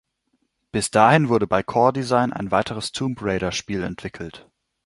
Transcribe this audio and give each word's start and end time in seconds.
Bis 0.71 0.89
dahin 0.89 1.29
wurde 1.29 1.45
bei 1.45 1.61
Core 1.61 1.93
Design 1.93 2.33
ein 2.33 2.49
weiteres 2.49 2.91
"Tomb-Raider"-Spiel 2.91 3.83
entwickelt. 3.85 4.49